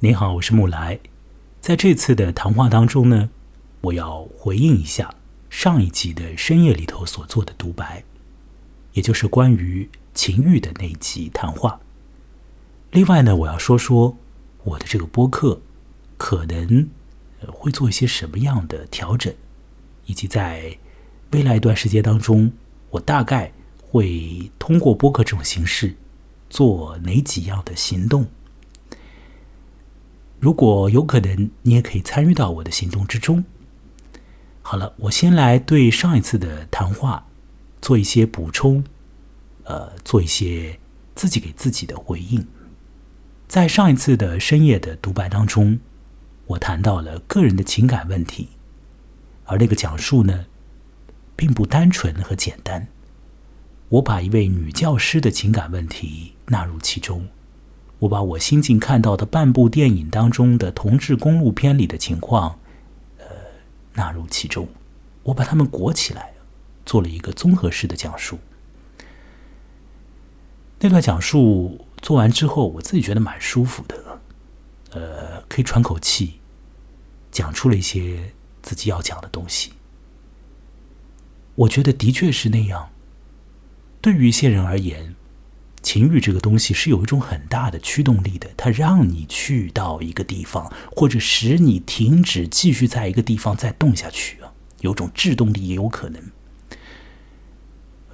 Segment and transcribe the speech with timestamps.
[0.00, 1.00] 您好，我是木来。
[1.60, 3.30] 在这次的谈话当中呢，
[3.80, 5.12] 我要回应一下
[5.50, 8.04] 上一集的深夜里头所做的独白，
[8.92, 11.80] 也就是关于情欲的那一集谈话。
[12.92, 14.16] 另外呢，我要说说
[14.62, 15.60] 我的这个播客
[16.16, 16.88] 可能
[17.48, 19.34] 会做一些什么样的调整，
[20.06, 20.78] 以及在
[21.32, 22.52] 未来一段时间当中，
[22.90, 23.52] 我大概
[23.82, 25.96] 会通过播客这种形式
[26.48, 28.28] 做哪几样的行动。
[30.40, 33.44] 如果有可能，你也可以参与到我的行动之中。
[34.62, 37.26] 好了，我先来对上一次的谈话
[37.80, 38.84] 做一些补充，
[39.64, 40.78] 呃，做一些
[41.14, 42.46] 自己给自己的回应。
[43.48, 45.80] 在上一次的深夜的独白当中，
[46.46, 48.48] 我谈到了个人的情感问题，
[49.44, 50.46] 而那个讲述呢，
[51.34, 52.88] 并不单纯和简单。
[53.88, 57.26] 我把一位女教师的情感问题纳入其中。
[58.00, 62.60] 我把我新近看到的半部电影当中的同志公路片里的情况，
[63.18, 63.26] 呃，
[63.94, 64.68] 纳入其中，
[65.24, 66.34] 我把它们裹起来，
[66.86, 68.38] 做了一个综合式的讲述。
[70.78, 74.20] 那段讲述做完之后，我自己觉得蛮舒服的，
[74.92, 76.38] 呃，可以喘口气，
[77.32, 79.72] 讲出了一些自己要讲的东西。
[81.56, 82.90] 我觉得的确是那样，
[84.00, 85.16] 对于一些人而言。
[85.80, 96.20] 情欲这个东西是有一种很大的驱动力的，它让你去到一个地方，或者使你停止继续在一个地方再动下去啊，有种制动力也有可能。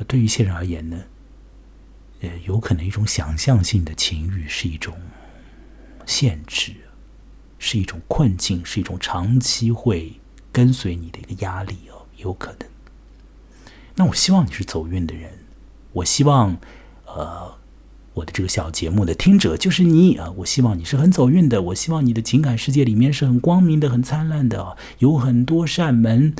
[0.06, 1.04] 对于一些人而言呢，
[2.20, 4.94] 呃，有可能一种想象性的情欲是一种
[6.04, 6.74] 限制，
[7.58, 10.20] 是一种困境，是一种长期会
[10.52, 12.68] 跟随你的一个压力哦，有可能。
[13.94, 15.32] 那我希望你是走运的人，
[15.92, 16.58] 我希望。
[17.16, 17.54] 呃，
[18.14, 20.32] 我的这个小节目的听者就是你啊！
[20.38, 26.34] 我希望你是很走运的，我希望你的情感世界里面是很光明的、很灿烂的，有很多扇门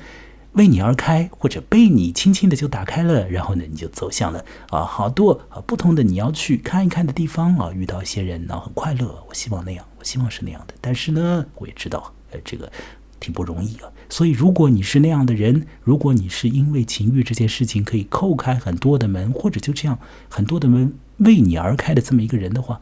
[0.53, 9.25] 为你而开，或者被你轻轻的就打开了，然后呢，你就走向了啊好多啊不同的你要去看一看的地方啊，遇到一些人，然后很快乐。
[9.28, 10.75] 我希望那样，我希望是那样的。
[10.81, 12.71] 但是呢，我也知道，呃，这个。
[13.20, 19.98] 挺不容易啊，所以如果你是那样的人，如果你是因为情欲这件事情可以扣开很多的门，或者就这样
[20.28, 22.80] 很多的门为你而开的这么一个人的话，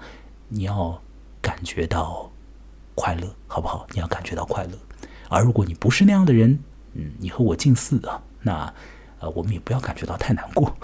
[0.48, 1.00] 你要
[1.40, 2.32] 感觉到
[2.94, 3.86] 快乐，好不好？
[3.92, 4.72] 你要感觉到快乐。
[5.28, 6.58] 而如果你不是那样的人，
[6.94, 8.74] 嗯，你和我近似啊，那
[9.20, 10.76] 呃，我们也不要感觉到太难过。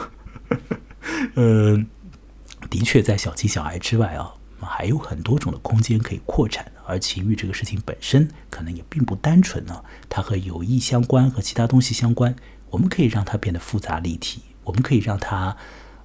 [1.35, 1.87] 嗯，
[2.71, 4.35] 的确，在小情小爱之外啊。
[4.67, 9.85] 还有很多种的空间可以扩展，而情欲这个事情本身可能也并不单纯呢。
[10.09, 12.35] 它和友谊相关，和其他东西相关。
[12.71, 15.57] 我们可以让它变得复杂立体，我们可以让它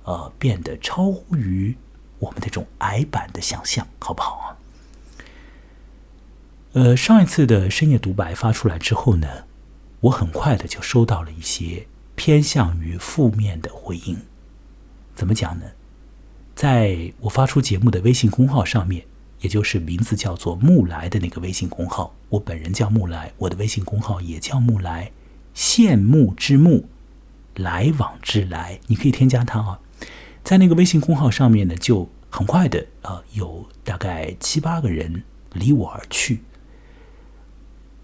[0.03, 1.75] 呃变得超乎于
[2.19, 4.45] 我们这种矮板的想象，好不好啊？
[6.71, 9.27] 呃，上一次的深夜独白发出来之后呢，
[9.99, 11.85] 我很快的就收到了一些
[12.15, 14.17] 偏向于负面的回应。
[15.13, 15.65] 怎么讲呢？
[16.55, 19.05] 在我发出节目的微信公号上面，
[19.41, 25.11] 也就是名字叫做“木来”的那个微信公号，我本人叫木来，我的微信公号也叫木来，
[25.55, 26.87] 羡慕之慕，
[27.55, 29.79] 来往之来，你可以添加他啊。
[30.43, 36.43] 在那个微信公号上面呢，就很快的啊，有大概七八个人离我而去，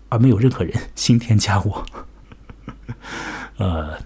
[0.09, 1.85] 而没有任何人新添加我，
[3.57, 3.97] 呃。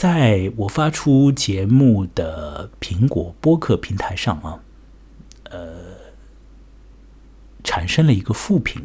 [0.00, 4.58] 在我发出节目的苹果播客平台上啊，
[5.50, 5.76] 呃，
[7.62, 8.82] 产生了一个负评，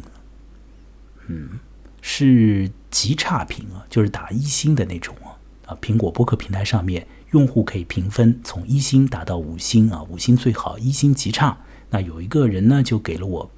[1.26, 1.58] 嗯，
[2.02, 5.78] 是极差评啊，就是打一星的那种啊啊！
[5.80, 11.56] 苹果播客平台上面用户可以评分，从一星打到五星啊，五星最好，一星极差。
[11.88, 13.50] 那有一个人呢，就给了我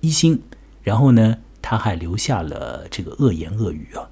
[0.00, 0.42] 一星，
[0.82, 4.02] 然后呢，他还留下了这个恶言恶语啊，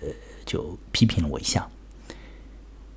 [0.00, 0.08] 呃，
[0.44, 1.68] 就批评了我一下。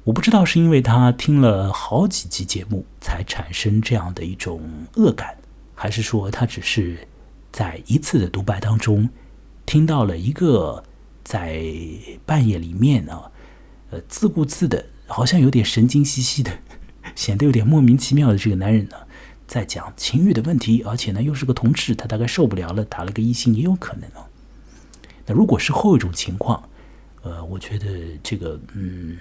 [0.10, 4.60] 我不知道是因为他听了好几集节目才产生这样的一种
[4.96, 5.38] 恶感，
[5.76, 7.08] 还是说他只是
[7.52, 9.08] 在一次的独白当中
[9.68, 10.84] 听到了一个
[11.24, 11.64] 在
[12.26, 13.30] 半夜里面啊，
[13.92, 16.52] 呃，自顾自的，好像有点神经兮兮的，
[17.14, 18.96] 显得有点莫名其妙的这个男人呢，
[19.46, 24.26] 在讲情欲的问题，而且呢又是个同志，他大概受不了了，打了个一星也有可能啊。
[25.28, 26.68] 那如果是后一种情况，
[27.22, 27.86] 呃，我觉得
[28.24, 29.16] 这个嗯。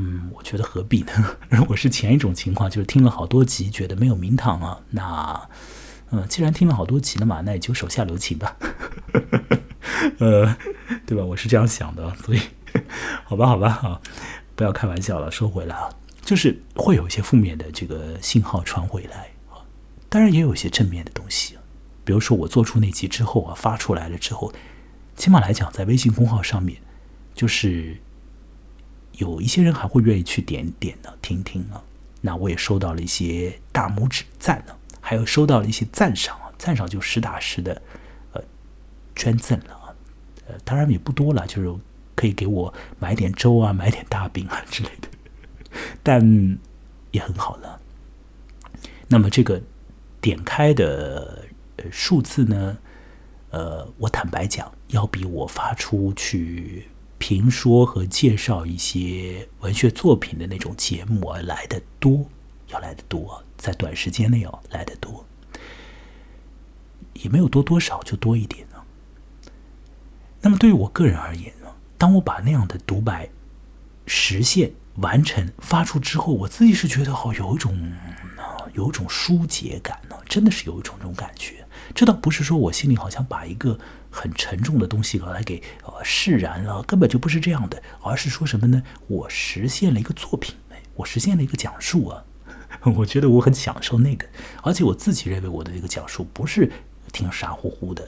[0.00, 1.12] 嗯，我觉得何必呢？
[1.50, 5.48] 如果是前一种情况，就是听了好多集，觉得没有名堂啊，那，
[6.12, 8.56] 嗯，既然听了好多集了嘛，那也就手下留情吧，
[10.18, 10.56] 呃，
[11.04, 11.24] 对吧？
[11.24, 12.40] 我是这样想的，所以，
[13.24, 14.00] 好吧，好吧，好，
[14.54, 15.32] 不要开玩笑了。
[15.32, 15.90] 说回来啊，
[16.22, 19.66] 就是会有一些负面的这个信号传回来啊，
[20.08, 21.58] 当然也有一些正面的东西，
[22.04, 24.52] 比如说我做出那集之后啊，发出来了之后，
[25.16, 26.78] 起码来讲，在微信公号上面，
[27.34, 27.96] 就是
[29.18, 31.80] 有一些人还会愿意去点点呢，听听啊。
[32.20, 37.80] 那我也收到了一些大拇指赞呢，还有收到了一些赞赏啊，赞赏就实打实的
[38.32, 38.42] 呃
[39.14, 39.94] 捐赠了啊，
[40.48, 41.72] 呃，当然也不多了，就是
[42.16, 45.08] 可以给我买点粥啊，买点大饼啊之类的，
[46.02, 46.58] 但
[47.12, 47.80] 也很好了。
[49.06, 49.62] 那么这个。
[50.20, 52.76] 点开的呃数字呢？
[53.50, 56.88] 呃，我坦白讲，要比我发出去
[57.18, 62.24] 评说和介绍一些文学作品的那种节目啊来的多，
[62.68, 65.24] 要来的多，在短时间内要来的多，
[67.14, 68.76] 也没有多多少，就多一点呢。
[70.40, 73.28] 那么对于我个人而言呢，当我把那样的独白
[74.06, 77.92] 实现完成发出之后，我自己是觉得好有一种。
[78.74, 81.66] 有一种疏解感呢，真的是有一种这种感觉。
[81.94, 83.78] 这倒不是说我心里好像把一个
[84.10, 88.82] 很沉重的东西来给呃释然了，根本就不是这样的，而是说什么呢？
[89.06, 90.54] 我实现了一个作品，
[90.94, 92.24] 我实现了一个讲述啊。
[92.96, 94.26] 我觉得我很享受那个，
[94.62, 96.70] 而且我自己认为我的这个讲述不是
[97.12, 98.06] 挺傻乎乎的，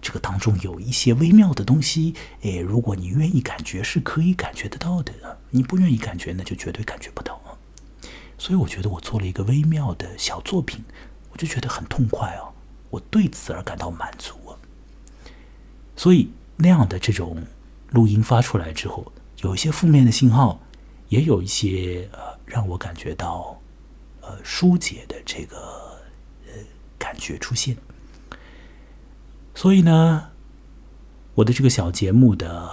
[0.00, 2.14] 这个当中有一些微妙的东西。
[2.42, 5.12] 诶，如果你愿意感觉，是可以感觉得到的；
[5.50, 7.54] 你不愿意感觉，那就绝对感觉不到啊。
[8.36, 10.84] 所以我觉得我做了一个微妙的小作品，
[11.30, 12.51] 我就觉得很痛快哦，
[12.92, 14.52] 我对此而感到满足啊。
[15.96, 17.42] 所以那样的这种
[17.90, 20.60] 录音发出来之后，有一些负面的信号，
[21.08, 23.58] 也有一些呃让我感觉到
[24.20, 25.56] 呃疏解的这个
[26.46, 26.52] 呃
[26.98, 27.76] 感觉出现。
[29.54, 30.30] 所以呢，
[31.36, 32.70] 我的这个小节目的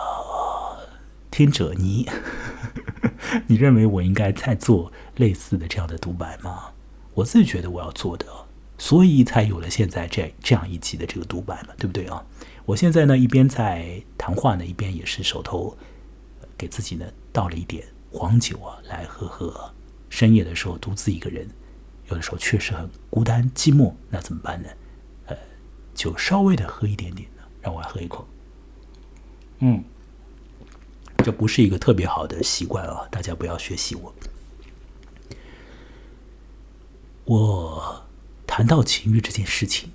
[1.32, 2.08] 听者你。
[3.48, 6.72] 你认为我应该再做类似的这样的独白吗？
[7.14, 8.26] 我自己觉得我要做的，
[8.80, 12.26] 所以才有了现在这这样一集的这个独白嘛，对不对啊？
[12.66, 15.78] 我现在呢一边在谈话呢，一边也是手头
[16.58, 19.72] 给自己呢倒了一点黄酒啊来喝喝。
[20.10, 21.48] 深夜的时候独自一个人，
[22.08, 24.70] 有的时候确实很孤单寂寞，那怎么办呢？
[25.28, 25.38] 呃，
[25.94, 28.28] 就稍微的喝一点点呢，让我来喝一口。
[29.60, 29.84] 嗯。
[31.22, 33.06] 这不是一个特别好的习惯啊！
[33.12, 34.16] 大家不要学习我。
[37.26, 38.06] 我
[38.52, 39.92] 谈到情欲这件事情，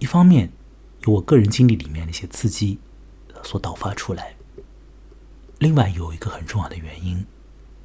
[0.00, 0.50] 一方面
[1.02, 2.80] 有我个人经历里面的一些刺激
[3.44, 4.34] 所导发出来，
[5.60, 7.24] 另外有一个很重要的原因，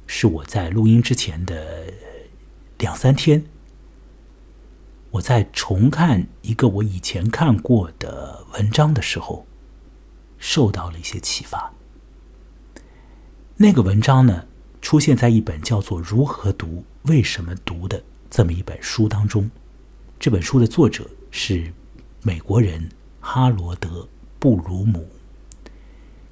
[0.08, 1.94] 是我在录音之前的
[2.78, 3.46] 两三天，
[5.12, 9.46] 我在重看一个我以前看过的文章的时候。
[10.44, 11.72] 受到了一些启发。
[13.58, 14.48] 那个文章呢，
[14.82, 16.84] 出现在一本叫做《如何读？
[17.04, 19.48] 为什么读》的这么一本书当中。
[20.18, 21.72] 这本书的作者是
[22.22, 22.90] 美国人
[23.20, 23.88] 哈罗德·
[24.38, 25.08] 布鲁姆。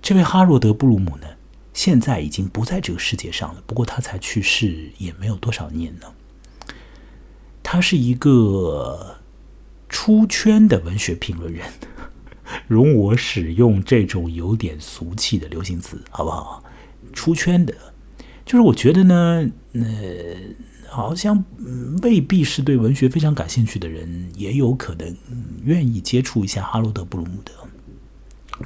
[0.03, 1.27] 这位哈罗德·布鲁姆呢，
[1.73, 3.63] 现在已经不在这个世界上了。
[3.67, 6.07] 不过他才去世也没有多少年呢。
[7.63, 9.19] 他是一个
[9.89, 11.67] 出圈的文学评论人。
[12.67, 16.65] 容我使用这种有点俗气的流行词，好不好？
[17.13, 17.75] 出圈的，
[18.51, 19.81] 就是我觉得呢，呃，
[20.89, 21.45] 好像
[22.03, 25.17] 未必是对文学非常感兴趣的人，也有可能
[25.63, 27.53] 愿意接触一下哈罗德·布鲁姆的，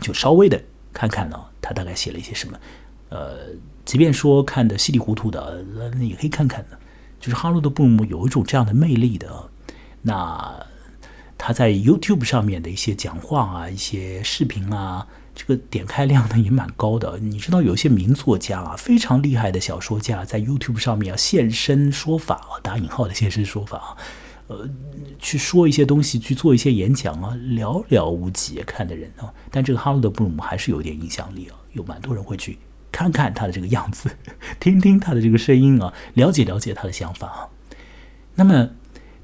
[0.01, 0.59] 就稍微的
[0.91, 2.59] 看看呢，他大概写了一些什么。
[3.11, 3.41] 呃，
[3.85, 6.79] 即便说看的稀里糊涂的，那也可以看看的。
[7.21, 9.51] 就是哈罗德·布鲁姆有一种这样的魅力的，
[10.01, 10.67] 那。
[11.37, 17.19] 他在 YouTube 上面的一些讲话啊，一些视频啊，这个点开量呢也蛮高的。
[17.19, 23.97] 你知道，有一些名作家啊，非常厉害的小说家，在 YouTube 上面啊现身说法啊，打引号的现身说法啊，
[24.49, 24.69] 呃，
[25.19, 29.33] 去说一些东西，去做一些演讲啊，寥寥无几看的人啊。
[29.51, 32.59] 但这个哈罗德·布鲁姆还是有点影响力啊，有蛮多人会去
[32.93, 34.11] 看看他的这个样子，
[34.61, 37.49] 听听他的这个声音啊，了解了解他的想法啊。
[38.35, 38.71] 那么。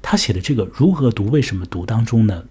[0.03, 2.45] 他写的这个如何读、为什么读当中呢，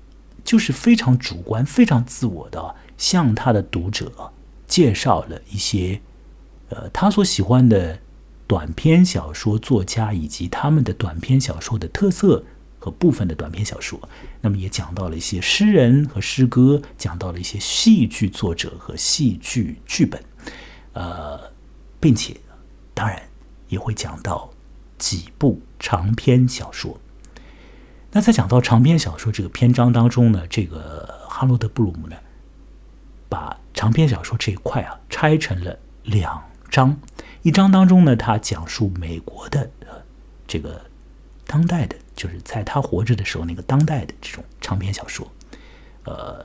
[0.44, 4.30] 就是非常主观、非常自我的，向他的读者
[4.66, 6.02] 介绍了一些，
[6.68, 7.98] 呃，他所喜欢的
[8.46, 12.44] 短篇小说作家以及他们的短篇小说的特色
[12.78, 13.98] 和部分的短篇小说。
[14.42, 20.22] 那么也讲到了一些诗人和诗歌，讲到了一些戏剧作者和戏剧剧本，
[20.92, 21.40] 呃，
[21.98, 22.36] 并且
[22.92, 23.18] 当然
[23.68, 24.50] 也会讲到
[24.98, 27.00] 几部长篇小说。
[28.12, 32.16] 那在讲到长篇小说这个篇章当中呢，这个哈罗德·布鲁姆呢，
[33.30, 36.94] 把长篇小说这一块啊拆成了两章。
[37.42, 39.70] 一章当中呢，他讲述美国的
[40.46, 40.84] 这个
[41.46, 45.26] 当代的，就是在他活着的时候那个当代的这种长篇小说，
[46.04, 46.44] 呃，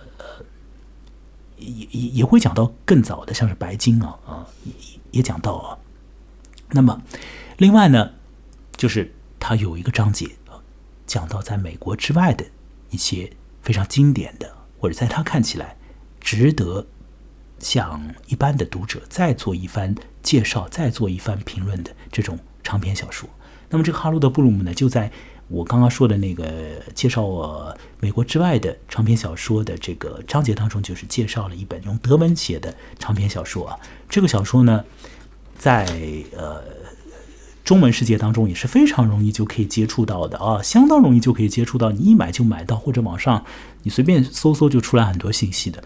[1.57, 4.71] 也也也会讲到更早的，像是白金啊啊，也
[5.11, 5.77] 也讲到啊。
[6.69, 7.01] 那么，
[7.57, 8.13] 另外呢，
[8.77, 10.63] 就是他有一个章节啊，
[11.05, 12.45] 讲到在美国之外的
[12.89, 15.75] 一些非常经典的，或者在他看起来
[16.25, 16.87] 值得
[17.59, 23.29] 向一般的读者再做一番介绍、再做一番评论的这种长篇小说。
[23.69, 25.11] 那么，这个哈罗德·布鲁姆呢，就在
[25.47, 33.77] 我刚刚说的那个介绍我美国之外的长篇小说的这个章节当中，就是介绍了一本用德文写的长篇小说啊。
[34.09, 34.83] 这个小说呢，
[35.59, 35.85] 在
[36.35, 36.63] 呃
[37.63, 43.45] 中文世界当中也是非常容易就可以接触到的啊，相当容易就可以接触到，你一买就买到，或者网上
[43.83, 45.83] 你随便搜搜就出来很多信息的。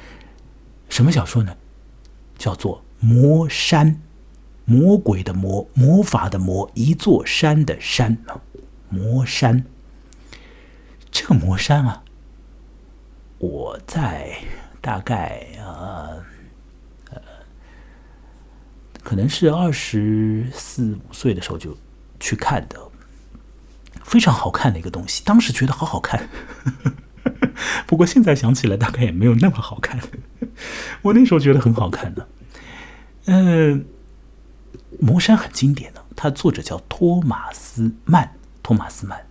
[0.90, 1.56] 什么小说呢？
[2.38, 3.96] 叫做《魔山》。
[4.66, 8.40] 魔鬼的魔，魔法的魔，一座山的山啊，
[8.88, 9.66] 魔山。
[11.10, 12.04] 这个魔山啊，
[13.40, 14.38] 我在
[14.80, 16.10] 大概啊
[17.10, 17.20] 呃，
[19.02, 21.76] 可能是二十四五岁的时候就
[22.20, 22.92] 去看的，
[24.04, 25.24] 非常好看的一个东西。
[25.26, 26.30] 当时觉得好好看，
[27.88, 30.00] 不过现在想起来大概也没有那么好看。
[31.04, 32.28] 我那时候觉得很好看的，
[33.26, 33.86] 嗯。
[35.00, 38.34] 魔山很经典的，它作者叫托马斯曼。
[38.64, 39.22] 托马斯曼，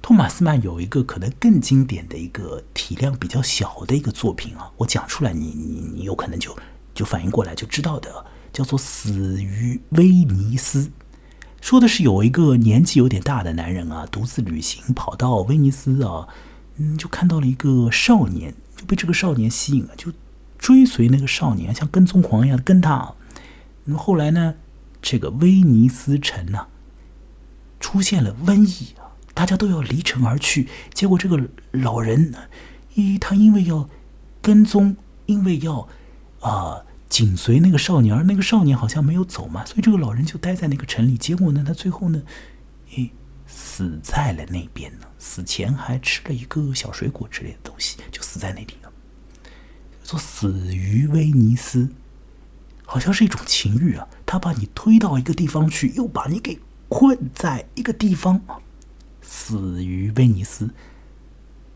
[0.00, 6.56] 托马斯曼有一个可能更经典的一个体量比较小的一个作品啊，我讲出来，你你你有可能就
[6.94, 10.84] 就反应过来就知道的，叫做《死于威尼斯》，
[11.60, 16.26] 说的是有一个年纪有点大的男人啊，独自旅行跑到威尼斯啊，
[16.76, 20.12] 嗯，就看到了一个少年，就被这个少年吸引了，就
[20.58, 23.14] 追随那个少年，像跟踪狂一样跟他。
[23.84, 24.54] 那么后来呢？
[25.00, 26.66] 这个威尼斯城呢，
[27.78, 30.68] 出现了瘟疫啊，大家都要离城而去。
[30.92, 32.34] 结果这个老人，
[32.96, 33.88] 咦，他因为要
[34.42, 34.96] 跟踪，
[35.26, 35.88] 因为要
[36.40, 41.16] 啊紧随那个少年，而那个少年好像没有走嘛，所以这个老人就待在那个城里。
[41.16, 42.20] 结果呢，他最后呢，
[42.96, 43.12] 诶，
[43.46, 45.06] 死在了那边呢。
[45.16, 48.87] 死前还吃了一个小水果之类的东西，就死在那里了。
[50.08, 51.90] 说死于威尼斯。
[52.86, 58.40] 好像是一种情欲啊，他把你推到一个地方去，又把你给困在一个地方，
[59.20, 60.70] 死于威尼斯。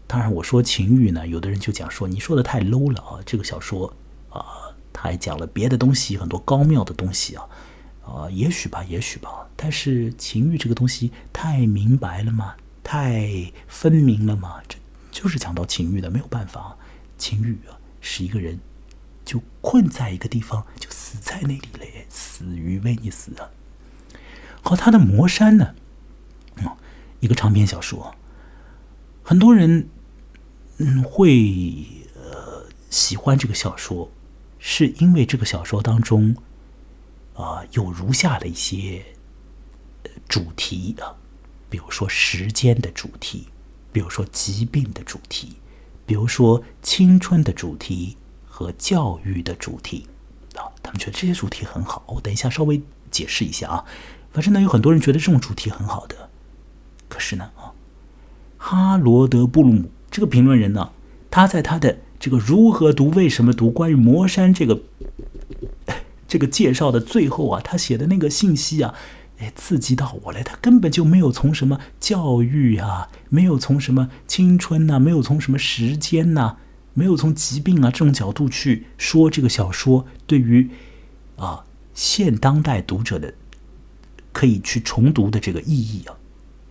[0.07, 3.21] 当然，我说情欲呢，有的人就讲说你说的太 low 了啊。
[3.27, 3.95] 这个小说
[4.31, 7.45] 啊，他还讲了别的东西，很多高妙的东西啊，
[8.03, 9.47] 啊，也许吧，也许吧。
[9.55, 12.55] 但是情欲这个东西太明白了吗？
[12.83, 14.63] 太分明了吗？
[14.67, 14.79] 这
[15.11, 16.79] 就是讲到情欲的，没有办法，
[17.19, 18.61] 情欲啊，是一个人。
[19.25, 23.51] 就困在一个地方，就死在那里了，死于威尼斯啊。
[24.61, 25.77] 好，他的《魔山》呢，
[26.57, 26.77] 啊，
[27.21, 28.17] 一个长篇小说，
[29.23, 29.89] 很多人
[30.79, 34.11] 嗯会呃喜欢这个小说，
[34.59, 36.37] 是因为这个小说当中
[37.35, 39.05] 啊有如下的一些
[40.29, 41.15] 主题啊，
[41.71, 43.47] 比如说时间的主题，
[43.93, 45.55] 比如说疾病的主题，
[46.07, 48.17] 比如说青春的主题。
[48.55, 50.07] 和教育的主题
[50.55, 52.05] 啊，他们觉得这些主题很好。
[52.07, 52.81] 我等一下稍微
[53.11, 53.85] 解释一下啊。
[54.31, 56.29] 反正呢，有很多人觉得这种主题很好的。
[57.09, 57.73] 可是呢，啊，
[58.59, 60.93] 哈罗德·布鲁姆这个评论人呢，
[61.31, 64.83] 他在他的这个如何读、为什么读关于魔山这个
[66.29, 68.95] 这个介绍的最后啊，他写的那个信息啊，
[69.43, 70.43] 哎，刺激到我了。
[70.45, 76.59] 他根本就没有从什么教育啊，没有从什么青春呐，没有从什么时间呐。
[76.95, 80.69] 没有从疾病啊这种角度去说这个小说对于
[81.37, 83.33] 啊现当代读者的
[84.31, 86.15] 可以去重读的这个意义啊，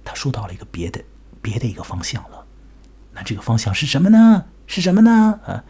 [0.05, 1.03] 他说到了一个别的
[1.41, 2.45] 别的一个方向了。
[3.13, 4.45] 那这个方向是什么呢？
[4.67, 5.39] 是什么呢？
[5.43, 5.63] 啊，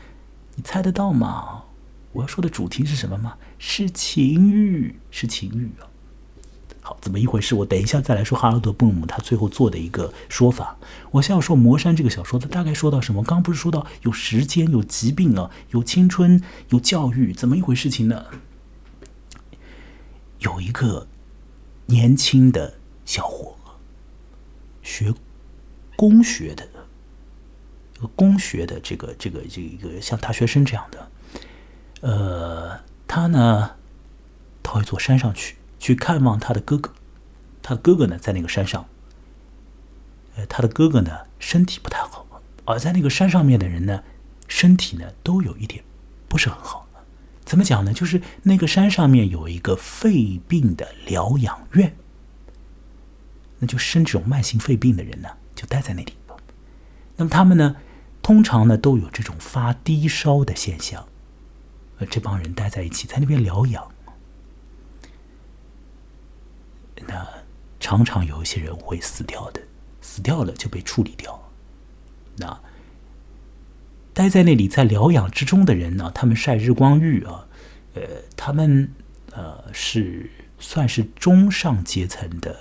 [0.55, 1.63] 你猜得到吗？
[2.12, 3.38] 我要说的主题是什么吗？
[3.58, 5.88] 是情欲，是情欲啊。
[6.84, 7.54] 好，怎么一回事？
[7.54, 10.78] 我等一下再来说哈罗德·布鲁姆他最后做的一个说法。
[11.12, 13.24] 我先要说《魔山》这个小说，它大概说到什么？
[13.24, 18.26] 刚不是说到有时间、有疾病啊，有青春、有教育，怎么一回事情呢？
[20.40, 21.08] 有一个
[21.86, 22.74] 年轻的
[23.06, 23.56] 小伙，
[24.82, 25.14] 学
[25.96, 26.68] 工学的，
[28.16, 31.12] 工学的这个这个这一个像大学生这样的，
[32.02, 33.76] 呃，他呢
[34.64, 35.58] 到一座山上去。
[35.82, 36.94] 去看望他的哥哥，
[37.64, 38.86] 他的哥哥呢在那个山上。
[40.36, 42.24] 呃，他的哥哥呢身体不太好，
[42.66, 44.04] 而在那个山上面的人呢，
[44.48, 45.84] 身体呢都有一点
[46.30, 46.88] 不是很好。
[47.44, 47.92] 怎么讲呢？
[47.92, 51.96] 就是那个山上面有一个肺病的疗养院。
[53.58, 56.14] 那就生这种慢性肺病的人呢，就待在那里。
[57.18, 57.76] 那么他们呢，
[58.22, 61.08] 通常呢都有这种发低烧的现象，
[61.98, 63.91] 呃，这帮人待在一起，在那边疗养。
[67.08, 67.27] 那
[67.79, 69.62] 常常有一些人会死掉的，
[70.01, 71.50] 死掉了就被处理掉。
[72.38, 72.60] 那
[74.13, 77.48] 待在那里在疗养之中的人呢，他们晒日光浴啊，
[77.96, 78.01] 呃，
[78.36, 78.91] 他们
[79.31, 80.29] 呃是
[80.60, 82.55] 算是中上阶层的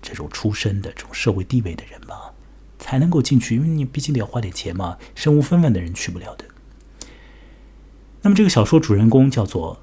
[0.00, 2.32] 这种出身的这种社会地位的人吧，
[2.78, 6.44] 才能够进去，因为你毕竟得要花点钱嘛，身无分文的人去不了的。
[8.22, 9.82] 那么这个小说主人公叫做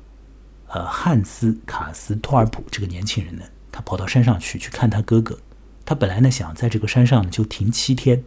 [0.68, 3.44] 呃汉斯卡斯托尔普这个年轻人呢。
[3.82, 5.40] 跑到山上去去看他哥哥。
[5.86, 8.24] 他本来呢想在这个山上就停七天，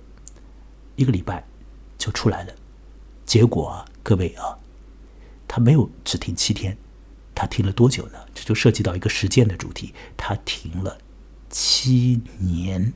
[0.97, 1.45] 一个礼拜
[1.97, 2.55] 就出来了。
[3.25, 4.59] 结果啊，各位啊，
[5.47, 6.77] 他没有只停七天，
[7.35, 8.19] 他停了多久呢？
[8.35, 9.95] 这就涉及到一个实践的主题。
[10.17, 10.99] 他停了
[11.49, 12.93] 七年，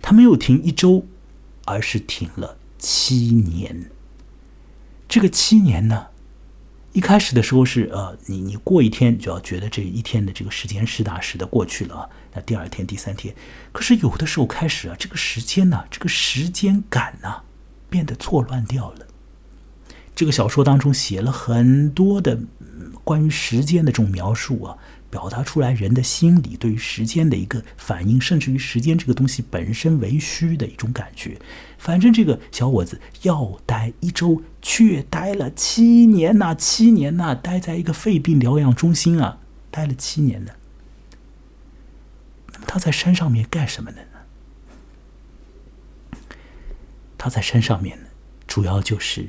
[0.00, 1.06] 他没有停一周，
[1.64, 3.90] 而是停了七年。
[5.08, 6.08] 这个七年呢？
[6.98, 13.32] 一开始的时候是呃，你你过一天就要觉得这一天的这个时间实打实的过去了，那第二天、第三天，
[13.70, 17.42] 可是有的时候开始啊，这个时间呢，这个时间感呢，
[17.88, 19.06] 变得错乱掉了。
[20.16, 22.36] 这个小说当中写了很多的
[23.04, 24.76] 关于时间的这种描述啊。
[25.10, 31.38] 表达出来人的心理对于时间的一个反应，甚至于时间这个东西本身为虚的一种感觉。
[31.78, 39.38] 反正这个小伙子要待一周，却待了七年呐，七年呐，待在一个肺病疗养中心啊，
[39.70, 40.52] 待了七年呢。
[42.52, 43.98] 那么他在山上面干什么呢？
[47.16, 48.08] 他在山上面呢，
[48.46, 49.28] 主要就是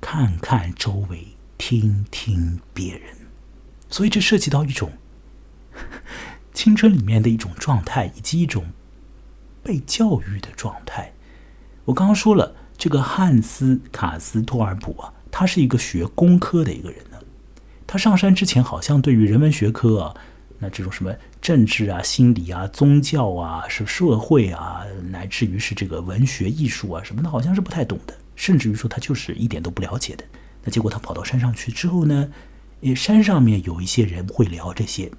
[0.00, 3.16] 看看周围，听听别人，
[3.88, 4.90] 所以这涉及到一种。
[6.52, 8.66] 青春里面的一种状态，以及一种
[9.62, 11.12] 被教育的状态。
[11.86, 17.18] 我刚刚说了，这个汉斯卡斯托尔普啊，他是一个学工科的一个人呢。
[17.86, 20.14] 他上山之前，好像对于人文学科啊，
[20.58, 30.24] 那这种什么政治啊、心理啊、宗教啊、是社会啊，乃至于是这个文学艺术啊什么的，好像是不太懂的，甚至于说他就是一点都不了解的。
[30.62, 32.28] 那结果他跑到山上去之后呢，
[32.94, 35.10] 山上面有一些人会聊这些。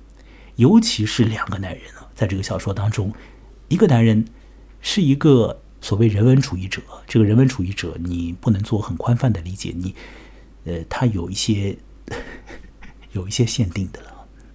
[0.56, 3.14] 尤其是两个男人啊，在这个小说当中，
[3.68, 4.26] 一个男人
[4.82, 6.82] 是一个所谓人文主义者。
[7.08, 9.96] 这个人文主义者，你不能做很宽泛的理解，你
[10.66, 11.78] 呃，他有一些
[13.14, 14.08] 有一些限定的了。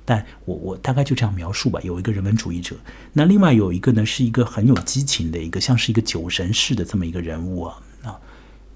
[0.05, 1.81] 但我我大概就这样描述吧。
[1.83, 2.77] 有一个人文主义者，
[3.13, 7.83] 那另外有一个呢，是一个很有激情的一个，像是一个酒神似的这么一个人物啊。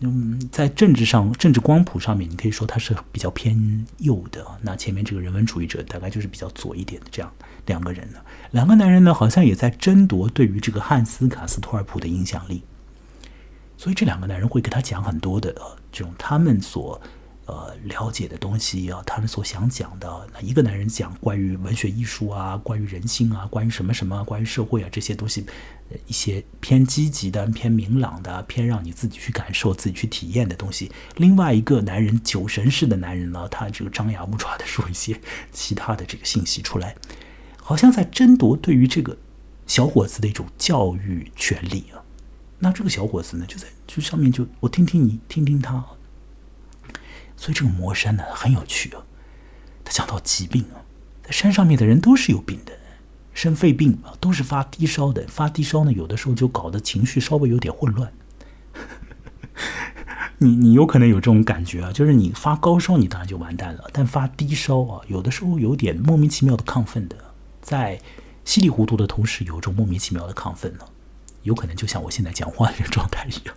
[0.01, 4.45] 嗯，在政治上，政治光谱上面，你可以说他是比较偏右的。
[4.63, 7.33] 那前面这个人文主义者大概就是比较左一点的这样
[7.67, 8.19] 两个人呢。
[8.51, 12.63] 两个男人呢，好像也在争夺对于这个汉斯卡斯托尔普的影响力。
[13.77, 15.55] 所以这两个男人会给他讲很多的
[15.93, 17.01] 这种他们所。
[17.47, 25.45] 呃，了解的东西啊，他们所想讲的，那一个男人讲关于文学艺术啊，关于人性啊，关于什么什么，关于社会啊这些东西，
[26.07, 30.91] 一些偏积极的、偏明朗的、偏让你自己去感受、自己去体验的东西。
[31.17, 35.21] 另外一个男人，酒神式的男人呢，他这个张牙舞爪的说一些
[35.53, 36.97] 其他的这个信息出来，
[37.57, 39.17] 好像在争夺对于这个
[39.67, 42.03] 小伙子的一种教育权利啊。
[42.59, 45.85] 那这个小伙子呢，就在就上面就我听听你，听听他。
[47.37, 49.03] 所以这个魔山呢很有趣啊，
[49.83, 50.85] 他讲到疾病啊，
[51.25, 52.73] 在山上面的人都是有病的，
[53.33, 55.27] 生肺病啊，都是发低烧的。
[55.29, 58.13] 发低烧呢，有的时候就搞得情绪稍微有点混乱。
[60.39, 63.85] 你你有可能有这种感觉啊，就是你发高烧，你当然就完蛋了。
[63.93, 67.17] 但发低烧啊，有的时候有点莫名其妙的亢奋的，
[67.61, 68.01] 在
[68.45, 70.85] 稀里糊涂的同时，有一种莫名其妙的亢奋呢，
[71.43, 73.55] 有可能就像我现在讲话的状态一样。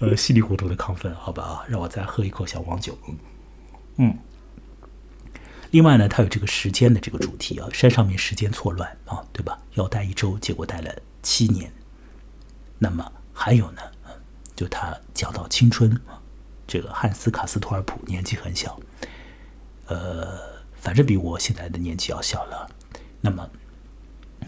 [0.00, 2.98] 呃，稀里糊涂的亢奋，好吧，让我再喝一口小黄酒。
[3.98, 4.16] 嗯，
[5.70, 9.58] 另外呢，它有这个时间的这个主题啊，山上面时间错乱啊，对吧？
[9.74, 11.70] 要待一周，结果待了七年。
[12.78, 13.82] 那么还有呢，
[14.54, 16.20] 就他讲到青春啊，
[16.66, 18.78] 这个汉斯卡斯托尔普年纪很小，
[19.86, 20.38] 呃，
[20.80, 22.70] 反正比我现在的年纪要小了。
[23.20, 23.48] 那么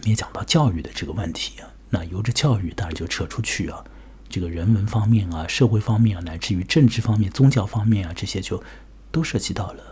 [0.03, 3.83] 也讲到教育的这个问题啊，那由着教育，当然就扯出去啊。
[4.29, 8.63] 这个人文方面啊，社会方面啊，乃至于政治方面、宗教方面啊，这些就
[9.11, 9.88] 都涉及到了。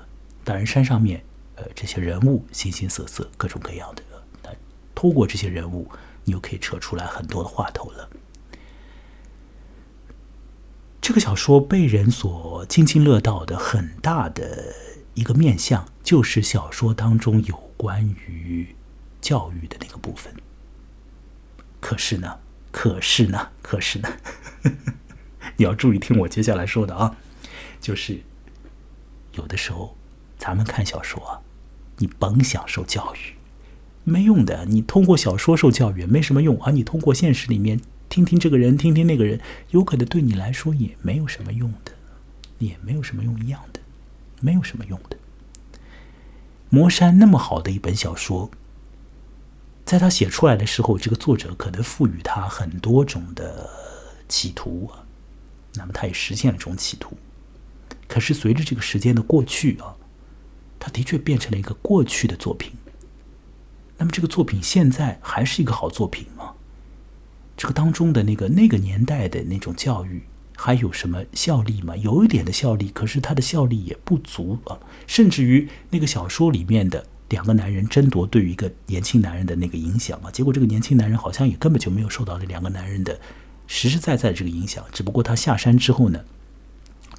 [0.48, 1.22] 当然，山上面
[1.56, 4.04] 呃这些人物形形色色、各种各样的，
[4.42, 4.50] 那
[4.96, 5.92] 透过这些人物，
[6.24, 8.10] 你又可以扯出来很多的话头了。
[11.02, 14.74] 这个小说被人所津津乐道的很大的
[15.16, 18.74] 一个面相，就是小说当中有关于
[19.20, 20.34] 教育的那个部分。
[21.82, 22.40] 可是呢，
[22.72, 24.10] 可是呢，可是呢，
[25.58, 27.18] 你要注意听我接下来说的啊，
[27.82, 28.22] 就是
[29.34, 29.98] 有的时候
[30.38, 31.42] 咱们看小说，
[31.98, 33.36] 你甭想受教育，
[34.04, 34.66] 没用的。
[34.66, 39.40] 你通过小说受教育没什么用，而你通过现实里面听听这个人，听听那个人，
[39.72, 41.92] 有可能对你来说也没有什么用的，
[42.60, 43.80] 也没有什么用一样的，
[44.40, 45.18] 没有什么用的。
[46.70, 48.52] 魔山那么好的一本小说。
[49.86, 53.70] 在他写出来的时候，这个作者可能赋予他很多种的
[54.28, 55.08] 企图啊，
[55.76, 57.18] 那么他也实现了这种企图。
[58.06, 59.96] 可是随着这个时间的过去啊，
[60.80, 62.72] 他的确变成了一个过去的作品。
[63.98, 66.54] 那么这个作品现在还是一个好作品吗？
[67.56, 70.22] 这个当中的那个那个年代的那种教育
[70.56, 71.96] 还有什么效力吗？
[71.98, 77.06] 有一点的效力，可是它的效力也不足啊，甚至于那个小说里面的。
[77.30, 83.20] 两个男人争夺对于一个年轻男人的那个影响啊，结果这个年轻男人好像也根本就没有受到那两个男人的
[83.68, 86.24] 实实在在的这个影响，只不过他下山之后呢，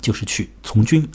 [0.01, 1.07] 就是去从军，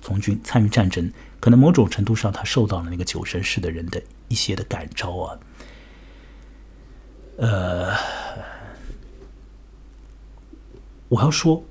[0.00, 1.12] 从军参与战争，
[1.46, 5.38] 可能某种程度上他受到了那个酒神氏的人的一些的感召啊。
[7.36, 7.94] 呃，
[11.06, 11.62] 我要说，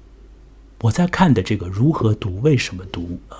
[0.79, 3.19] 我在看的这个如何读，为什么读？
[3.27, 3.38] 呃，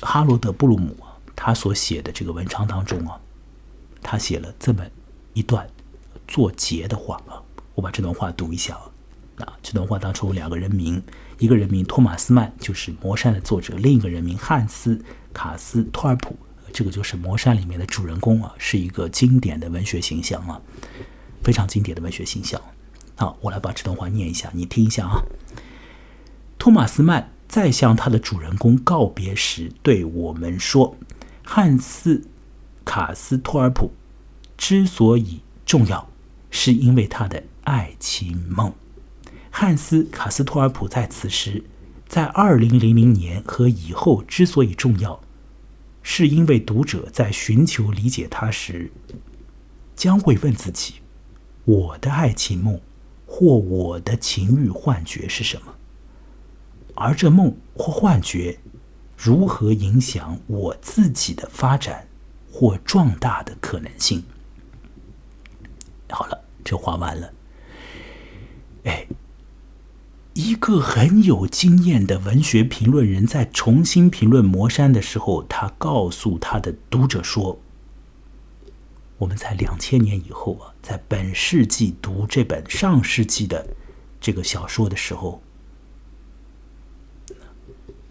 [0.00, 0.96] 哈罗德·布鲁姆。
[1.36, 3.20] 他所写的这个文章当中啊，
[4.00, 4.82] 他写了这么
[5.34, 5.68] 一段
[6.26, 7.36] 作结的话啊，
[7.74, 8.90] 我把这段话读一下啊。
[9.44, 11.02] 啊，这段话当中两个人名，
[11.40, 14.94] 一个人名托马斯曼，就是《魔山》的作者；另一个人名汉斯·
[15.32, 16.36] 卡斯托尔普，
[16.70, 20.60] 这个就是《魔山》里面的主人公啊，是一个经典的文学形象啊，
[21.42, 22.60] 非常经典的文学形象。
[23.16, 25.22] 好，我来把这段话念一下，你听一下啊。
[26.58, 30.94] 托马斯曼在向他的主人公告别时，对我们说。
[31.42, 32.16] 汉斯·
[32.84, 33.90] 卡斯托尔普
[34.58, 36.06] 之所以重要，
[36.50, 38.72] 是因为他的爱情梦。
[39.50, 41.64] 汉斯·卡斯托尔普在此时，
[42.08, 45.20] 在二零零零年和以后之所以重要，
[46.02, 48.90] 是因为读者在寻求理解他时，
[49.94, 50.94] 将会问自己：
[51.64, 52.80] 我的爱情梦
[53.26, 55.74] 或我的情欲幻觉是什么？
[56.94, 58.58] 而这梦或幻觉。
[59.22, 62.08] 如何影响我自己的发展
[62.50, 64.24] 或壮大的可能性？
[66.08, 67.30] 好了，这话完了。
[68.84, 69.06] 哎，
[70.34, 77.60] 一个很有经验的文学评论人在重新评论《魔山》的时候，他告诉他的读者说
[79.18, 83.74] ：“我们在两千年以后啊，在本世纪读这本上世纪的
[84.20, 85.42] 这个小说的时候。”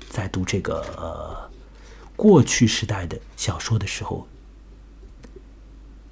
[0.10, 1.49] 在读这个呃
[2.15, 4.27] 过去时代的小说的时候，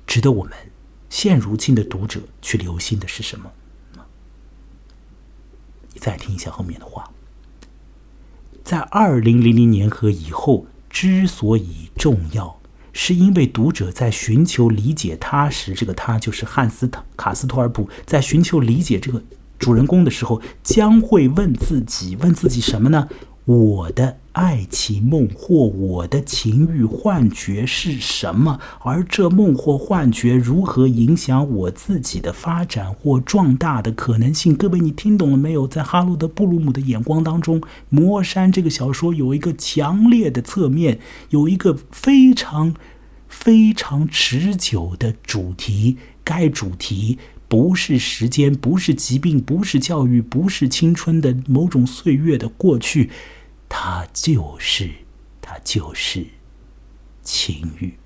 [0.06, 0.54] 值得我们
[1.10, 3.52] 现如今的读者去留心的是什么？
[5.98, 7.12] 再听一下后面的话。
[8.64, 12.60] 在二零零零年和以后之所以重要，
[12.92, 19.24] 是因为读者在寻求理解他时，这个他就是汉斯·卡斯托尔普，在寻求理解这个
[19.58, 23.08] 主人公的时候，将会问自己：问自己什么呢？
[23.46, 28.60] 我的爱情梦或我的情欲幻觉是什么？
[28.84, 34.54] 而这梦或幻觉如何影响我自己的发展或壮大的可能性？
[34.54, 35.67] 各位，你听懂了没有？
[35.67, 41.00] 在哈罗德·布鲁姆的眼光当中，《魔山》这个小说有一个强烈的侧面，
[41.32, 42.76] 有一个非常
[43.28, 45.97] 非常持久的主题。
[46.23, 53.10] 该主题不是时间，不是疾病，不是教育，不是青春的某种岁月的过去。
[53.69, 54.91] 它就是，
[55.41, 56.25] 它就是
[57.21, 57.97] 情欲，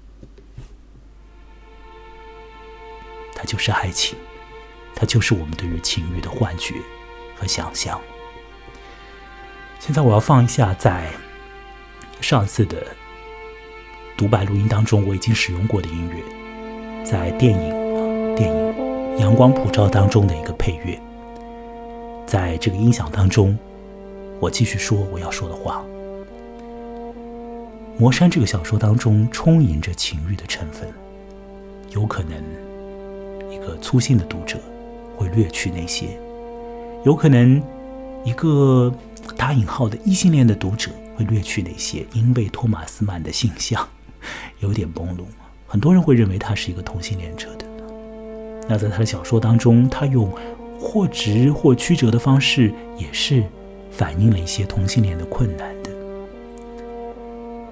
[3.36, 4.17] 它就是爱情，
[4.95, 6.76] 它就是我们对于情欲的幻觉
[7.36, 8.00] 和想象。
[9.80, 11.12] 现在我要放一下，在
[12.19, 12.86] 上次的
[14.17, 18.56] 独白录音当中我已经使用过的音乐，在电影电影
[19.19, 21.00] 《阳光普照》当中的一个配乐，
[22.28, 23.58] 在这个音响当中。
[24.42, 25.86] 我继续说我要说的话。
[28.00, 30.92] 《魔山》这个小说当中充盈着情欲的成分，
[31.92, 32.34] 有可能
[33.54, 34.58] 一个粗心的读者
[35.16, 36.20] 会略去那些，
[37.06, 37.62] 有可能
[38.24, 38.92] 一个
[39.38, 43.88] 打引号的异性恋的读者会略去那些，因为托马斯曼的形象
[44.62, 45.22] 有点朦胧，
[45.68, 47.66] 很多人会认为他是一个同性恋者的。
[48.68, 50.36] 那在他的小说当中，他用
[50.80, 53.44] 或直或曲折的方式，也是。
[53.92, 55.92] 反映了一些同性恋的困难的。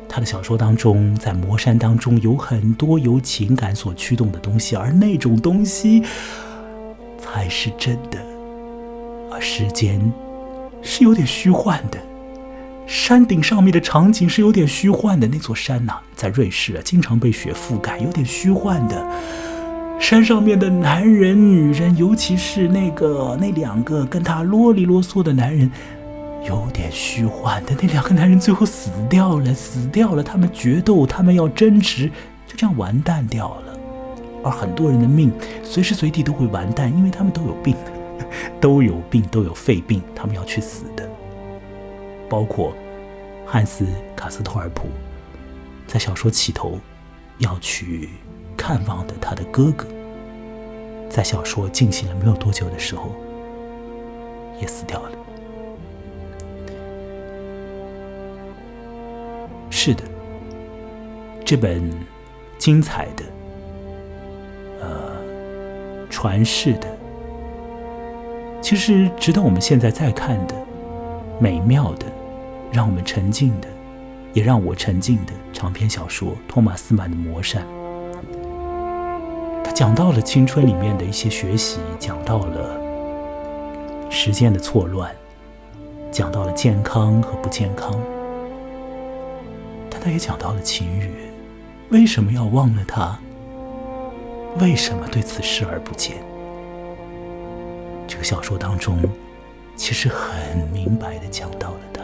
[0.08, 6.04] 他的小说当中，在魔山当中有很多由情感所驱动的东西，而那种东西
[7.20, 8.20] 才是真的，
[9.32, 10.12] 而时间
[10.82, 12.00] 是有点虚幻的。
[12.88, 19.08] 山顶上面的场景是有点虚幻的，那座山呐，在瑞士啊，经常被雪覆盖，有点虚幻的。
[20.00, 25.70] 山上面的男人、女人，尤其是那个那两个跟他啰里啰嗦的男人。
[26.44, 30.24] 有点虚幻的那两个男人最后死掉了，死掉了。
[30.24, 32.08] 他们决斗，他们要争执，
[32.48, 33.78] 就这样完蛋掉了。
[34.44, 35.32] 而很多人的命
[35.64, 37.76] 随时随地都会完蛋，因为他们都有病，
[38.62, 41.08] 都有病，都有肺病，他们要去死的。
[42.30, 42.74] 包括
[43.46, 43.84] 汉斯·
[44.16, 44.88] 卡斯托尔普
[45.88, 46.80] 在小说起头
[47.40, 48.10] 要去
[48.56, 49.86] 看望的他的哥哥，
[51.10, 53.14] 在小说进行了没有多久的时候，
[54.62, 55.12] 也死掉了。
[59.82, 60.04] 是的，
[61.46, 61.90] 这本
[62.58, 63.24] 精彩的、
[64.82, 64.90] 呃
[66.10, 66.88] 传世的，
[68.62, 70.56] 其实值得我们现在再看的、
[71.40, 72.06] 美妙的、
[72.74, 73.70] 让我们沉浸的，
[74.34, 77.64] 也让我沉浸的长篇小说《托马斯曼的魔山》，
[79.64, 82.78] 他讲到了青春里面的一些学习，讲到了
[84.10, 85.10] 时间的错乱，
[86.12, 87.98] 讲到了健康和不健康。
[90.02, 91.12] 他也讲到了秦羽，
[91.90, 93.20] 为什么要忘了他？
[94.60, 96.18] 为什么对此视而不见？
[98.08, 99.02] 这个小说当中，
[99.76, 102.02] 其实很明白的讲到了他。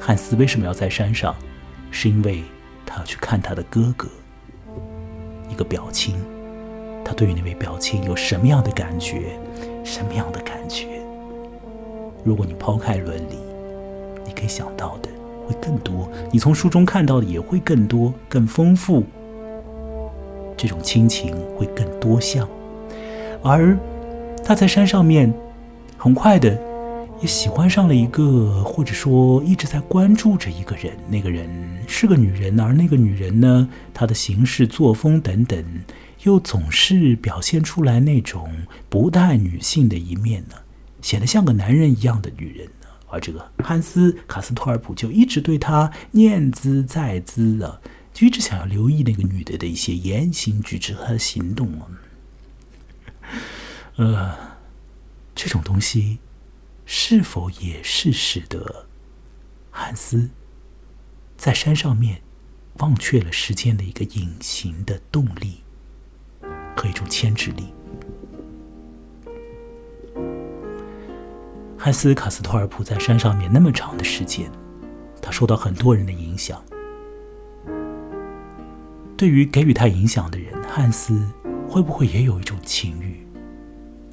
[0.00, 1.34] 汉斯为什么要在山上？
[1.90, 2.42] 是因为
[2.86, 4.08] 他要去看他的哥哥，
[5.48, 6.16] 一个表亲。
[7.04, 9.38] 他对于那位表亲有什么样的感觉？
[9.84, 10.86] 什么样的感觉？
[12.24, 13.36] 如果你抛开伦理，
[14.24, 15.08] 你可以想到的。
[15.46, 19.04] 会更多，你从书中看到的也会更多、更丰富。
[20.56, 22.48] 这种亲情会更多项，
[23.42, 23.76] 而
[24.44, 25.32] 他在山上面，
[25.96, 26.56] 很快的
[27.20, 30.92] 也喜欢上了一个，或者说一直在关注着一个人。
[31.08, 31.48] 那个人
[31.88, 35.64] 是个女人，而那个女人呢，她的行事作风等等，
[36.22, 38.48] 又总是表现出来那种
[38.88, 40.54] 不带女性的一面呢，
[41.00, 42.68] 显得像个男人一样的女人。
[43.12, 47.78] 而这个汉斯·卡斯托尔普就一直对他念兹在兹啊，
[48.12, 51.86] 就一直想要留意那个女的的一些言行举止和行动啊。
[53.96, 54.56] 呃，
[55.34, 56.20] 这种东西
[56.86, 58.86] 是否也是使得
[59.70, 60.30] 汉斯
[61.36, 62.22] 在山上面
[62.78, 65.62] 忘却了时间的一个隐形的动力
[66.74, 67.66] 和一种牵制力？
[71.84, 74.48] 汉斯·卡斯托尔普在山上面那么长的时间，
[75.20, 76.62] 他受到很多人的影响。
[79.16, 81.28] 对于给予他影响的人，汉斯
[81.68, 83.26] 会不会也有一种情欲，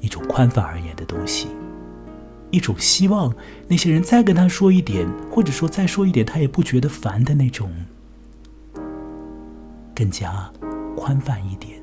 [0.00, 1.46] 一种宽泛而言的东西，
[2.50, 3.32] 一种希望
[3.68, 7.70] 那些人再跟他说一点，或者说再说一点，他也不觉得烦的那种，
[9.94, 10.50] 更加
[10.96, 11.80] 宽泛一点，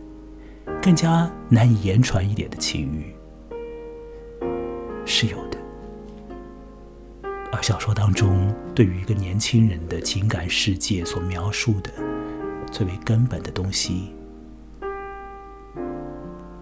[0.81, 3.15] 更加难以言传一点的情欲，
[5.05, 5.56] 是有的。
[7.51, 11.91] 而小说当中对于一个年轻人的情感世界所描述的
[12.71, 14.13] 最为根本的东西，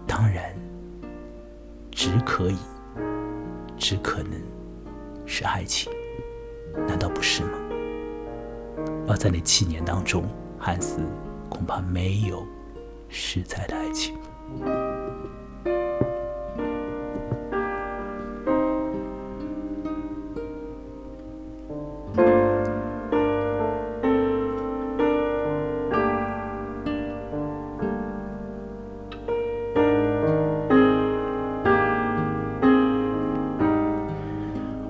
[0.06, 0.54] 当然
[1.90, 2.56] 只可以、
[3.76, 4.32] 只可能
[5.26, 5.92] 是爱情，
[6.86, 7.50] 难道不是吗？
[9.08, 10.24] 而在那七年当中，
[10.58, 11.00] 汉斯
[11.48, 12.46] 恐怕没有
[13.08, 14.14] 实在的爱情。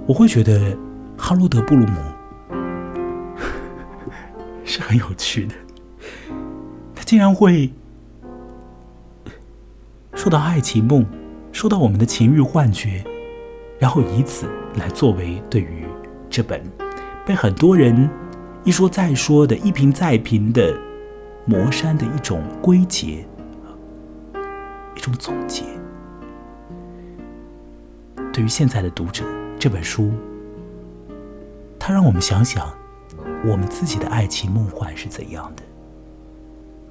[0.06, 0.76] 我会觉得
[1.18, 2.00] 哈罗德·布鲁姆
[4.64, 5.54] 是很有趣的，
[6.94, 7.72] 他竟然会
[10.14, 11.04] 受到爱情梦，
[11.50, 13.04] 受到我们的情欲幻觉，
[13.80, 15.84] 然后以此来作为对于
[16.30, 16.62] 这本
[17.24, 18.08] 被很多人
[18.62, 20.72] 一说再说的、一评再评的
[21.46, 23.26] 《魔山》的一种归结，
[24.94, 25.64] 一种总结。
[28.32, 29.24] 对于现在的读者。
[29.58, 30.12] 这本书，
[31.78, 32.76] 它让我们想想
[33.44, 35.62] 我们自己的爱情梦幻是怎样的。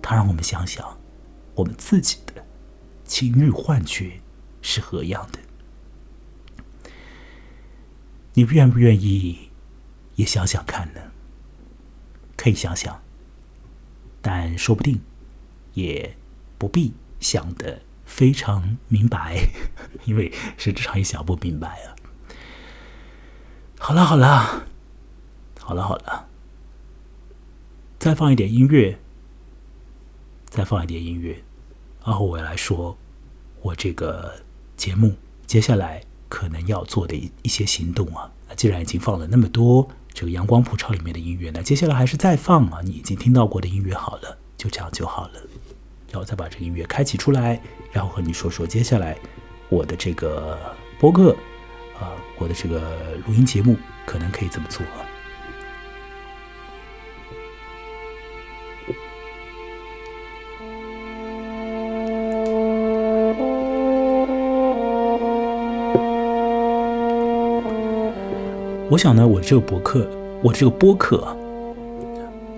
[0.01, 0.99] 它让我们想想
[1.53, 2.45] 我们自己的
[3.05, 4.19] 情欲幻觉
[4.61, 5.39] 是何样的。
[8.33, 9.51] 你愿不愿意
[10.15, 10.99] 也想想看呢？
[12.35, 13.01] 可以想想，
[14.21, 14.99] 但说不定
[15.75, 16.17] 也
[16.57, 19.47] 不必想的非常明白，
[20.03, 21.94] 因为实质上也想不明白啊。
[23.77, 24.63] 好了好了，
[25.59, 26.27] 好了好了，
[27.99, 28.97] 再放一点音乐，
[30.45, 31.43] 再放一点音乐，
[32.03, 32.97] 然后我来说
[33.61, 34.33] 我这个
[34.75, 38.31] 节目接下来可能要做的一一些行动啊。
[38.49, 45.33] 那既然已经放了那么多这个阳光普照里面的音乐，那接下来还是再放啊，你已经听到过的音乐好了，就这样就好了。
[46.11, 47.61] 然后再把这个音乐开启出来，
[47.91, 49.17] 然后和你说说接下来
[49.69, 50.57] 我的这个
[50.99, 51.35] 播客。
[51.99, 52.81] 啊，我的这个
[53.25, 54.85] 录音节目可能可以这么做。
[68.87, 70.07] 我想呢，我这个博客，
[70.43, 71.35] 我这个播客啊，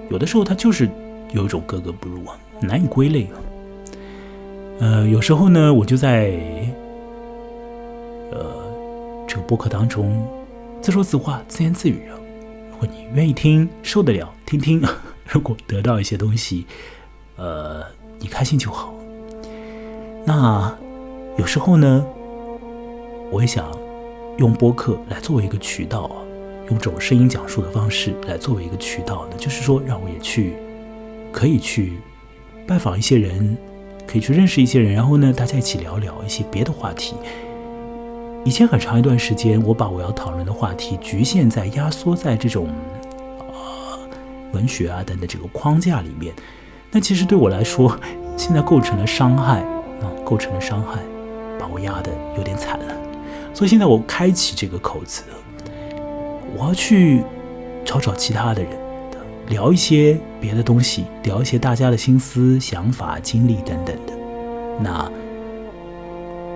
[0.09, 0.89] 有的时候它就是
[1.31, 3.37] 有一种格格不入啊，难以归类啊。
[4.79, 6.56] 呃，有时候呢，我就在。
[9.43, 10.27] 播客当中
[10.81, 12.15] 自说自话、自言自语啊。
[12.71, 14.81] 如果你愿意听，受得了，听听。
[15.29, 16.65] 如果得到一些东西，
[17.35, 17.83] 呃，
[18.19, 18.93] 你开心就好。
[20.25, 20.73] 那
[21.37, 22.05] 有时候呢，
[23.29, 23.69] 我也想
[24.37, 26.09] 用播客来作为一个渠道，
[26.69, 30.53] 用这种声音讲述的方式来作为一个渠道呢，就是说让我也去
[31.31, 31.93] 可以去
[32.65, 33.57] 拜访一些人，
[34.07, 37.15] 可以去认识一些人，然后呢，大家一起聊聊一些别的话题。
[38.47, 42.69] 以前很长一段时间，我把我要讨论的话题局限在、压缩在这种
[43.49, 43.99] 啊
[44.53, 46.33] 文学啊等等这个框架里面。
[46.89, 47.99] 那其实对我来说，
[48.37, 49.59] 现在构成了伤害
[49.99, 51.01] 啊，构成了伤害，
[51.59, 52.95] 把我压得有点惨了。
[53.53, 55.23] 所以现在我开启这个口子，
[56.55, 57.25] 我要去
[57.83, 58.71] 找找其他的人，
[59.49, 64.13] 聊一些别的东西，聊一些大家的心思、想法、经历等等的。
[64.81, 65.11] 那。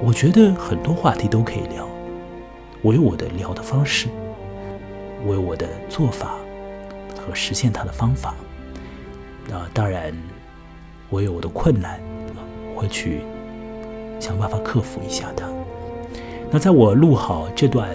[0.04, 1.88] 我觉得很多话题都可以聊，
[2.82, 4.08] 我有我的聊的方式，
[5.26, 6.34] 我有我的做法
[7.16, 8.34] 和实现它的方法。
[9.48, 10.12] 那，当然，
[11.10, 12.00] 我有我的困难，
[12.74, 13.22] 我会去
[14.20, 15.46] 想办法克服一下它。
[16.50, 17.90] 那在我录好这段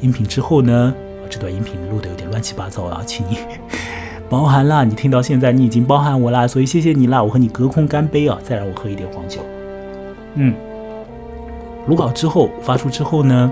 [0.00, 0.92] 音频之后呢，
[1.30, 3.38] 这段音频录的有点乱七八糟啊，请你
[4.28, 4.82] 包含啦。
[4.82, 7.22] 你听到现在，你已经包含我啦，所以谢谢你啦。
[7.22, 9.40] 我和你隔空干杯啊，再让我喝一点黄酒。
[10.34, 10.52] 嗯。
[11.86, 13.50] 录好之后发出之后呢，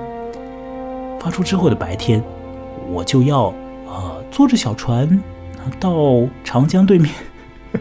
[1.19, 2.23] 发出之后的白天，
[2.93, 3.47] 我就要
[3.87, 5.21] 啊坐着小船
[5.81, 5.93] 到
[6.45, 7.13] 长江对面，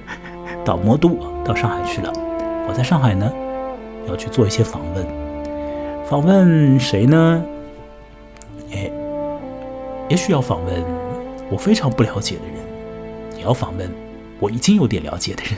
[0.65, 2.12] 到魔都，到上海去了。
[2.67, 3.31] 我在上海呢，
[4.07, 5.05] 要去做一些访问，
[6.10, 7.43] 访问谁呢？
[8.71, 8.91] 哎，
[10.10, 10.83] 也许要访问
[11.49, 13.89] 我非常不了解的人，也要访问
[14.39, 15.53] 我已经有点了解的人。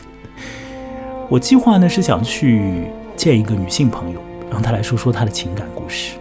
[1.30, 2.84] 我计划呢是想去
[3.16, 4.20] 见一个女性朋友。
[4.50, 6.18] 让他来说说他的情感故事，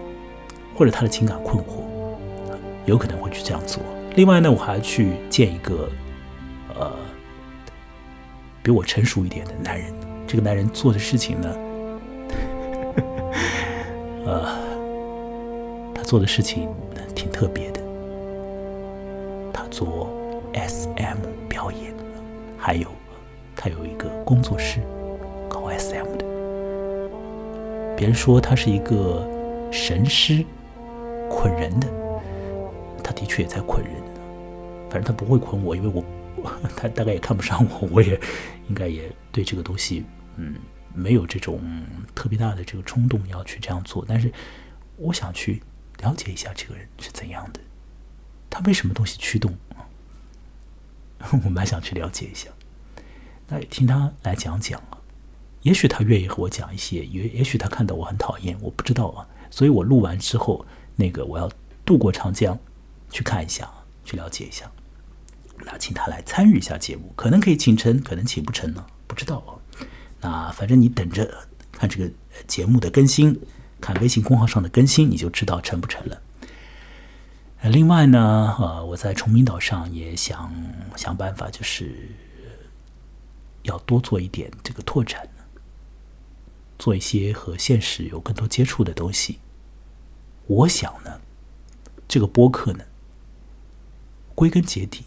[0.77, 1.85] 或者他的情感困惑，
[2.85, 3.83] 有可能会去这样做。
[4.17, 5.88] 另外呢，我还要去见一个，
[6.75, 6.93] 呃，
[8.62, 9.93] 比我成熟一点的男人。
[10.27, 11.57] 这个男人做的事情呢，
[14.27, 14.59] 呃，
[15.95, 16.69] 他做的事情
[17.14, 17.81] 挺特别的。
[19.53, 20.11] 他做
[20.53, 21.17] SM
[21.49, 21.95] 表演，
[22.59, 22.88] 还有
[23.57, 24.81] 他有一个工作室
[27.98, 29.28] 别人说他是一个
[29.72, 30.46] 神师，
[31.28, 31.88] 捆人的，
[33.02, 33.92] 他的确也在捆人。
[34.88, 36.04] 反正他不会捆我，因为我
[36.76, 38.14] 他大概也看不上我，我也
[38.68, 40.04] 应该也对这个东西，
[40.37, 40.54] 嗯，
[40.94, 41.61] 没有这种
[42.14, 44.04] 特别大的这个冲动要去这样做。
[44.06, 44.32] 但是
[44.94, 45.61] 我想去
[45.98, 47.58] 了解一下这个人是怎样的，
[48.48, 49.52] 他被什么东西驱动
[51.44, 52.48] 我蛮想去了解一下，
[53.48, 54.80] 那听他来讲讲。
[55.68, 59.28] 也许他愿意和我讲一些，也也许他看到我很讨厌，我不知道啊。
[59.50, 60.64] 所以我录完之后，
[60.96, 61.50] 那个我要
[61.85, 62.59] 渡过长江，
[63.11, 63.70] 去看一下，
[64.02, 64.64] 去了解一下。
[65.66, 69.53] 那请他来参与一下节目，可能可以请成，可能请不成呢，不知道啊。
[70.22, 71.30] 那反正你等着
[71.70, 72.11] 看这个
[72.47, 73.38] 节目的更新，
[73.78, 76.18] 看微信公号上的更新，你就知道成不成了。
[77.64, 80.51] 另外呢，呃，我在崇明岛上也想
[80.97, 82.09] 想办法，就是
[83.64, 85.28] 要多做一点这个拓展。
[86.79, 89.41] 做一些和现实有更多接触的东西。
[90.47, 91.20] 我想呢，
[92.07, 92.85] 这个播客呢，
[94.35, 95.05] 归根结底，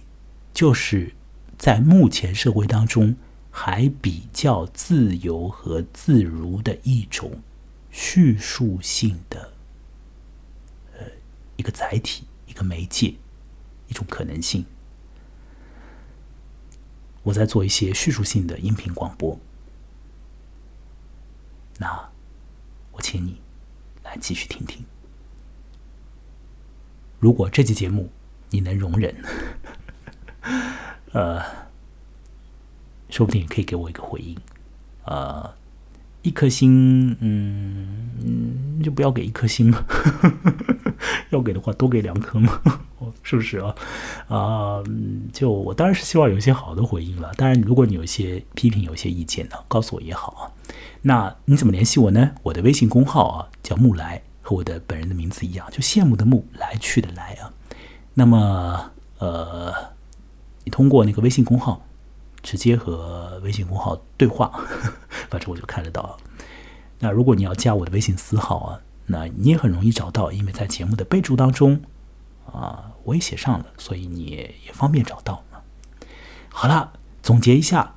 [0.54, 1.14] 就是
[1.58, 3.16] 在目前社会当中
[3.50, 7.42] 还比较自由和自如的一种
[7.90, 9.54] 叙述性的，
[10.94, 11.06] 呃，
[11.56, 13.16] 一个载体，一个媒介，
[13.88, 14.66] 一种可能性。
[17.24, 19.40] 我在做一些叙述性的音频广播。
[21.82, 22.10] 那
[22.92, 23.42] 我请你
[24.04, 24.86] 来继续听听。
[27.20, 28.12] 如果这期节目
[28.52, 29.16] 你能容忍，
[31.12, 31.42] 呃，
[33.10, 34.38] 说不定可以给我一个回应。
[35.06, 35.56] 呃，
[36.22, 39.84] 一颗星，嗯，就不要给一颗星嘛。
[41.32, 42.62] 要给的话，多给两颗嘛，
[43.24, 43.76] 是不是啊？
[44.28, 44.84] 啊，
[45.32, 47.32] 就我当然是希望有一些好的回应了。
[47.36, 50.42] 当然，如果你有一些批评、有一些意见呢，告诉我也好啊。
[51.02, 52.32] 那你怎么联系我呢？
[52.44, 57.54] 我的微信公号啊，叫木来，和我的本人的名字一样，就羡慕的慕，来去的来啊。
[58.14, 59.74] 那么，呃，
[60.64, 61.86] 你通过那个微信公号
[62.44, 64.52] 直接和微信公号对话，
[65.30, 66.18] 反正我就看得到。
[67.00, 68.80] 那如果你要加我的微信私号啊。
[69.08, 71.82] 那你也很容易找到，因为在节目的备注当中，
[72.46, 75.44] 啊，我也写上了，所以你也方便找到。
[76.50, 77.96] 好了，总结一下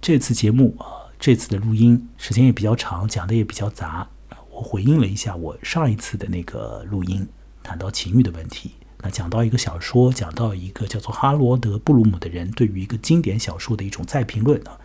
[0.00, 4.08] 这次节目啊，这次的录音时间也比较长，讲的也比较杂。
[4.50, 7.28] 我回应了一下我上一次的那个录音，
[7.62, 8.72] 谈到情欲的问题。
[9.00, 14.78] 那讲到一个小说，讲到一个叫做哈罗德·布鲁姆的人对于一个经典小说的一种再评论啊，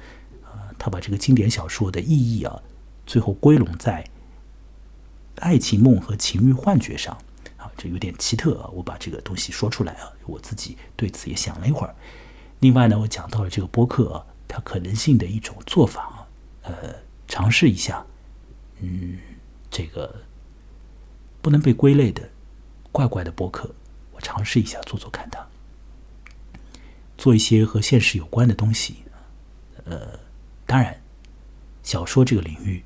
[0.46, 2.62] 啊，他把这个经典小说的意义啊，
[3.06, 4.06] 最后归拢在。
[5.38, 7.18] 爱情梦和情欲幻觉上，
[7.64, 8.70] 啊，这有点奇特啊！
[8.74, 11.96] 我把这个东西说出来啊，我自己对此也想了一会儿。
[12.60, 16.28] 另外呢，我讲到了这个播客啊它可能性的一种做法啊，
[16.64, 16.96] 呃，
[17.28, 18.06] 尝试一下，
[18.82, 19.18] 嗯，
[19.72, 20.14] 这个
[21.42, 22.30] 不能被归类的
[22.92, 23.74] 怪怪的播客，
[24.12, 25.48] 我尝试一下做做看它，
[27.18, 28.98] 做一些和现实有关的东西，
[29.86, 30.20] 呃，
[30.66, 31.02] 当然，
[31.82, 32.84] 小说这个领域。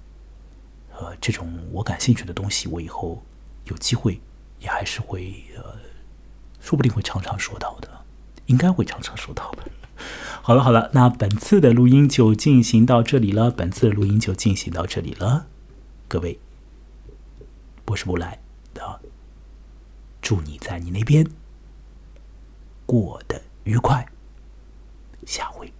[0.99, 3.23] 呃，这种我感兴趣的东西，我以后
[3.65, 4.19] 有机会
[4.59, 5.75] 也还是会呃，
[6.59, 8.05] 说不定会常常说到的，
[8.45, 9.63] 应该会常常说到的。
[10.41, 15.47] 好了好了，那本次的录音就进行到这里了，本次的录音就进行到这里了，
[16.07, 16.39] 各位，
[17.87, 18.39] 我是不来
[18.73, 19.01] 的，
[20.21, 21.27] 祝你在你那边
[22.85, 24.07] 过得愉快，
[25.25, 25.73] 下回。